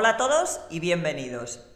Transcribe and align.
Hola 0.00 0.10
a 0.10 0.16
todos 0.16 0.60
y 0.70 0.78
bienvenidos. 0.78 1.66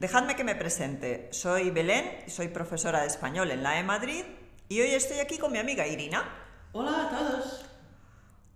Dejadme 0.00 0.34
que 0.34 0.42
me 0.42 0.56
presente. 0.56 1.28
Soy 1.30 1.70
Belén, 1.70 2.28
soy 2.28 2.48
profesora 2.48 3.02
de 3.02 3.06
español 3.06 3.52
en 3.52 3.62
la 3.62 3.78
E 3.78 3.84
Madrid 3.84 4.24
y 4.68 4.80
hoy 4.80 4.92
estoy 4.92 5.20
aquí 5.20 5.38
con 5.38 5.52
mi 5.52 5.58
amiga 5.58 5.86
Irina. 5.86 6.24
Hola 6.72 7.06
a 7.06 7.10
todos. 7.10 7.64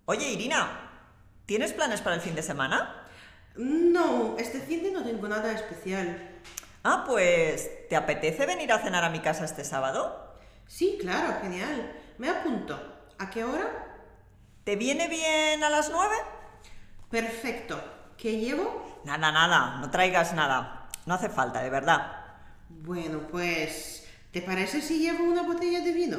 Oye 0.03 0.33
Irina, 0.33 0.91
¿tienes 1.45 1.71
planes 1.71 2.01
para 2.01 2.17
el 2.17 2.21
fin 2.21 2.35
de 2.35 2.43
semana? 2.43 3.07
No, 3.55 4.35
este 4.37 4.59
fin 4.59 4.83
de 4.83 4.91
no 4.91 5.01
tengo 5.01 5.29
nada 5.29 5.53
especial. 5.53 6.41
Ah, 6.83 7.05
pues 7.07 7.87
¿te 7.87 7.95
apetece 7.95 8.45
venir 8.45 8.73
a 8.73 8.79
cenar 8.79 9.05
a 9.05 9.09
mi 9.09 9.21
casa 9.21 9.45
este 9.45 9.63
sábado? 9.63 10.35
Sí, 10.67 10.97
claro, 10.99 11.39
genial. 11.41 11.89
Me 12.17 12.27
apunto. 12.27 12.77
¿A 13.17 13.29
qué 13.29 13.45
hora? 13.45 13.95
¿Te 14.65 14.75
viene 14.75 15.07
bien 15.07 15.63
a 15.63 15.69
las 15.69 15.89
nueve? 15.89 16.15
Perfecto. 17.09 17.94
¿Qué 18.17 18.37
llevo? 18.39 19.01
Nada, 19.03 19.31
nada, 19.31 19.77
no 19.79 19.89
traigas 19.91 20.33
nada. 20.33 20.87
No 21.05 21.13
hace 21.13 21.29
falta, 21.29 21.61
de 21.61 21.69
verdad. 21.69 22.25
Bueno, 22.69 23.19
pues... 23.31 24.07
¿Te 24.31 24.41
parece 24.41 24.81
si 24.81 24.99
llevo 24.99 25.23
una 25.23 25.43
botella 25.43 25.79
de 25.79 25.93
vino? 25.93 26.17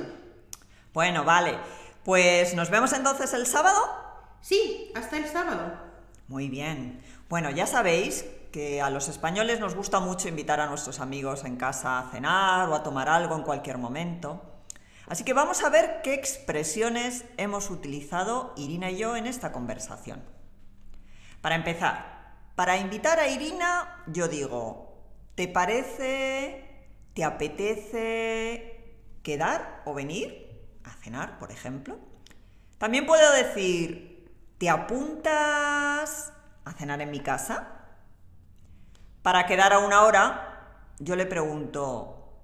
Bueno, 0.95 1.23
vale. 1.25 1.59
Pues 2.03 2.55
nos 2.55 2.71
vemos 2.71 2.95
entonces 2.95 3.35
el 3.35 3.47
sábado. 3.47 3.79
Sí, 4.41 4.91
hasta 4.95 5.19
el 5.19 5.27
sábado. 5.27 5.75
Muy 6.29 6.49
bien. 6.49 7.03
Bueno, 7.29 7.51
ya 7.51 7.67
sabéis 7.67 8.25
que 8.53 8.81
a 8.81 8.89
los 8.89 9.09
españoles 9.09 9.61
nos 9.61 9.75
gusta 9.75 10.01
mucho 10.01 10.29
invitar 10.29 10.61
a 10.61 10.67
nuestros 10.67 11.01
amigos 11.01 11.45
en 11.45 11.57
casa 11.57 11.99
a 11.99 12.11
cenar 12.11 12.71
o 12.71 12.75
a 12.75 12.83
tomar 12.83 13.11
algo 13.11 13.37
en 13.37 13.43
cualquier 13.43 13.77
momento. 13.77 14.41
Así 15.09 15.23
que 15.23 15.35
vamos 15.35 15.63
a 15.63 15.69
ver 15.69 16.01
qué 16.03 16.15
expresiones 16.15 17.25
hemos 17.37 17.69
utilizado 17.69 18.55
Irina 18.57 18.91
y 18.91 18.97
yo 18.97 19.15
en 19.17 19.27
esta 19.27 19.53
conversación. 19.53 20.23
Para 21.47 21.55
empezar, 21.55 22.51
para 22.57 22.77
invitar 22.77 23.21
a 23.21 23.29
Irina, 23.29 24.03
yo 24.09 24.27
digo, 24.27 24.99
¿te 25.37 25.47
parece, 25.47 26.89
te 27.15 27.23
apetece 27.23 28.99
quedar 29.23 29.81
o 29.85 29.95
venir 29.95 30.67
a 30.83 30.91
cenar, 30.95 31.39
por 31.39 31.53
ejemplo? 31.53 32.01
También 32.79 33.07
puedo 33.07 33.33
decir, 33.33 34.29
¿te 34.59 34.69
apuntas 34.69 36.33
a 36.65 36.73
cenar 36.73 37.01
en 37.01 37.13
mi 37.13 37.21
casa? 37.21 37.87
Para 39.23 39.47
quedar 39.47 39.73
a 39.73 39.79
una 39.79 40.03
hora, 40.03 40.83
yo 40.99 41.15
le 41.15 41.27
pregunto, 41.27 42.43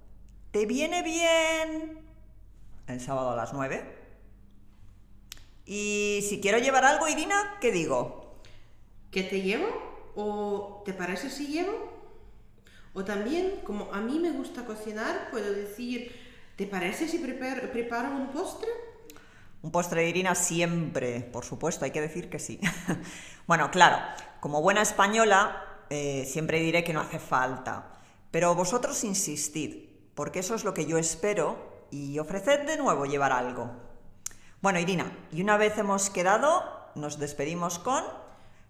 ¿te 0.53 0.65
viene 0.65 1.03
bien 1.03 2.07
el 2.87 3.01
sábado 3.01 3.33
a 3.33 3.37
las 3.37 3.53
nueve? 3.53 3.99
Y 5.67 6.25
si 6.29 6.41
quiero 6.41 6.59
llevar 6.59 6.85
algo, 6.85 7.09
Irina, 7.09 7.57
¿qué 7.61 7.73
digo? 7.73 8.22
¿Qué 9.13 9.23
te 9.23 9.43
llevo? 9.43 9.69
¿O 10.17 10.83
te 10.87 10.95
parece 10.95 11.29
si 11.29 11.49
llevo? 11.49 11.93
O 12.95 13.05
también, 13.05 13.61
como 13.63 13.93
a 13.93 14.01
mí 14.01 14.19
me 14.19 14.33
gusta 14.33 14.65
cocinar, 14.65 15.29
puedo 15.31 15.53
decir, 15.53 16.11
¿te 16.57 16.67
parece 16.67 17.07
si 17.07 17.19
preparo, 17.19 17.71
preparo 17.71 18.11
un 18.11 18.29
postre? 18.29 18.69
Un 19.61 19.71
postre 19.71 20.01
de 20.01 20.09
Irina 20.09 20.35
siempre, 20.35 21.21
por 21.21 21.45
supuesto, 21.45 21.85
hay 21.85 21.91
que 21.91 22.01
decir 22.01 22.31
que 22.31 22.39
sí. 22.39 22.59
bueno, 23.47 23.71
claro, 23.71 23.99
como 24.41 24.63
buena 24.63 24.81
española, 24.81 25.63
eh, 25.91 26.25
siempre 26.27 26.59
diré 26.61 26.83
que 26.83 26.95
no 26.95 27.03
hace 27.03 27.19
falta. 27.19 27.93
Pero 28.31 28.55
vosotros 28.55 29.05
insistid, 29.05 29.91
porque 30.15 30.39
eso 30.39 30.55
es 30.55 30.65
lo 30.65 30.73
que 30.73 30.87
yo 30.87 30.97
espero 30.97 31.87
y 31.91 32.19
ofreced 32.19 32.67
de 32.67 32.79
nuevo 32.79 33.05
llevar 33.05 33.33
algo. 33.33 33.71
Bueno, 34.63 34.81
Irina, 34.81 35.13
y 35.31 35.43
una 35.43 35.59
vez 35.59 35.77
hemos 35.77 36.09
quedado, 36.09 36.65
nos 36.95 37.19
despedimos 37.19 37.79
con... 37.79 38.22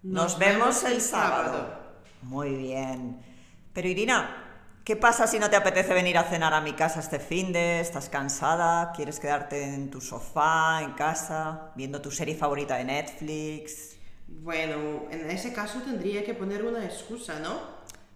Nos, 0.03 0.39
vemos 0.39 0.83
el 0.83 1.01
sábado. 1.01 1.79
Muy 2.23 2.55
bien. 2.57 3.21
Pero 3.73 3.89
Irina, 3.89 4.75
¿qué 4.85 4.97
pasa 4.97 5.29
si 5.29 5.39
no 5.39 5.49
te 5.49 5.55
apetece 5.55 5.95
venir 5.95 6.19
a 6.19 6.25
cenar 6.25 6.55
a 6.55 6.61
mi 6.61 6.73
casa 6.73 6.99
este 6.99 7.21
fin 7.21 7.53
de? 7.53 7.81
¿Estás 7.81 8.09
cansada? 8.09 8.93
¿Quieres 8.93 9.21
quedarte 9.21 9.63
en 9.63 9.91
tu 9.91 10.01
sofá, 10.01 10.81
en 10.83 10.95
casa, 10.95 11.73
viendo 11.77 12.03
tu 12.03 12.11
serie 12.11 12.35
favorita 12.35 12.77
de 12.77 12.85
Netflix? 12.85 13.97
Bueno, 14.27 15.05
en 15.11 15.31
ese 15.31 15.53
caso 15.53 15.81
tendría 15.83 16.25
que 16.25 16.35
poner 16.35 16.65
una 16.65 16.85
excusa, 16.85 17.39
¿no? 17.39 17.61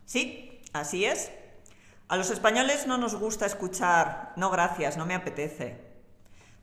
Sí, 0.05 0.61
así 0.73 1.05
es. 1.05 1.31
A 2.09 2.17
los 2.17 2.31
españoles 2.31 2.87
no 2.89 2.99
nos 2.99 3.15
gusta 3.15 3.47
escuchar 3.47 4.33
no 4.37 4.51
gracias, 4.51 4.97
no 4.97 5.07
me 5.07 5.15
apetece. 5.15 5.87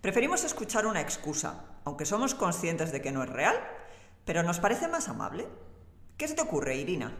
Preferimos 0.01 0.44
escuchar 0.44 0.85
una 0.85 1.00
excusa, 1.00 1.63
aunque 1.85 2.05
somos 2.05 2.35
conscientes 2.35 2.91
de 2.91 3.01
que 3.01 3.13
no 3.13 3.23
es 3.23 3.29
real, 3.29 3.55
pero 4.25 4.44
nos 4.44 4.59
parece 4.59 4.88
más 4.88 5.09
amable. 5.09 5.47
¿Qué 6.17 6.28
se 6.28 6.35
te 6.35 6.41
ocurre, 6.41 6.78
Irina? 6.78 7.11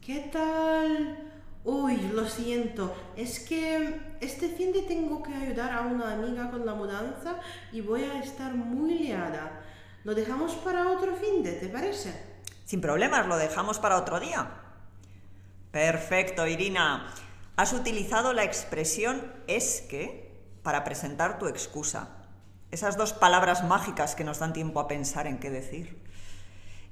¿Qué 0.00 0.30
tal? 0.32 1.30
Uy, 1.64 1.96
lo 2.14 2.26
siento, 2.26 2.96
es 3.16 3.40
que 3.40 4.16
este 4.20 4.48
fin 4.48 4.72
de 4.72 4.82
tengo 4.82 5.22
que 5.22 5.34
ayudar 5.34 5.72
a 5.72 5.82
una 5.82 6.14
amiga 6.14 6.50
con 6.50 6.64
la 6.64 6.74
mudanza 6.74 7.38
y 7.70 7.82
voy 7.82 8.04
a 8.04 8.18
estar 8.18 8.54
muy 8.54 8.98
liada. 8.98 9.60
¿Lo 10.04 10.14
dejamos 10.14 10.54
para 10.54 10.88
otro 10.88 11.14
fin 11.16 11.42
de, 11.42 11.52
te 11.52 11.68
parece? 11.68 12.14
Sin 12.64 12.80
problemas, 12.80 13.26
lo 13.26 13.36
dejamos 13.36 13.78
para 13.78 13.98
otro 13.98 14.20
día. 14.20 14.48
Perfecto, 15.70 16.46
Irina. 16.46 17.12
Has 17.56 17.74
utilizado 17.74 18.32
la 18.32 18.44
expresión 18.44 19.30
es 19.46 19.82
que 19.82 20.30
para 20.62 20.82
presentar 20.82 21.38
tu 21.38 21.46
excusa. 21.46 22.19
Esas 22.70 22.96
dos 22.96 23.12
palabras 23.12 23.64
mágicas 23.64 24.14
que 24.14 24.24
nos 24.24 24.38
dan 24.38 24.52
tiempo 24.52 24.80
a 24.80 24.88
pensar 24.88 25.26
en 25.26 25.38
qué 25.38 25.50
decir. 25.50 26.02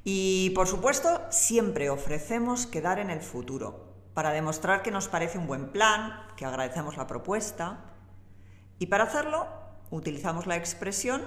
Y 0.04 0.50
por 0.50 0.66
supuesto, 0.66 1.22
siempre 1.30 1.90
ofrecemos 1.90 2.66
quedar 2.66 2.98
en 2.98 3.10
el 3.10 3.20
futuro, 3.20 3.94
para 4.14 4.30
demostrar 4.30 4.82
que 4.82 4.90
nos 4.90 5.08
parece 5.08 5.38
un 5.38 5.46
buen 5.46 5.70
plan, 5.70 6.26
que 6.36 6.44
agradecemos 6.44 6.96
la 6.96 7.06
propuesta. 7.06 7.78
Y 8.78 8.86
para 8.86 9.04
hacerlo, 9.04 9.46
utilizamos 9.90 10.46
la 10.46 10.56
expresión 10.56 11.22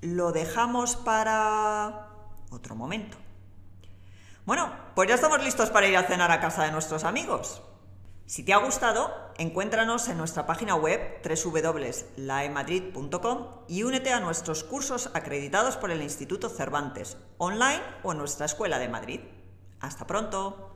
lo 0.00 0.32
dejamos 0.32 0.96
para 0.96 2.08
otro 2.50 2.74
momento. 2.74 3.16
Bueno, 4.44 4.72
pues 4.94 5.08
ya 5.08 5.16
estamos 5.16 5.42
listos 5.42 5.70
para 5.70 5.88
ir 5.88 5.96
a 5.96 6.04
cenar 6.04 6.30
a 6.30 6.40
casa 6.40 6.64
de 6.64 6.72
nuestros 6.72 7.04
amigos. 7.04 7.62
Si 8.26 8.42
te 8.42 8.52
ha 8.52 8.56
gustado, 8.56 9.14
encuéntranos 9.38 10.08
en 10.08 10.18
nuestra 10.18 10.46
página 10.46 10.74
web 10.74 11.22
www.laemadrid.com 11.22 13.46
y 13.68 13.84
únete 13.84 14.12
a 14.12 14.18
nuestros 14.18 14.64
cursos 14.64 15.12
acreditados 15.14 15.76
por 15.76 15.92
el 15.92 16.02
Instituto 16.02 16.48
Cervantes, 16.48 17.18
online 17.38 17.84
o 18.02 18.10
en 18.10 18.18
nuestra 18.18 18.46
Escuela 18.46 18.80
de 18.80 18.88
Madrid. 18.88 19.20
Hasta 19.78 20.08
pronto. 20.08 20.72